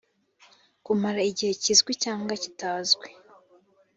[0.83, 3.07] kumara igihe kizwi cyangwa kitazwi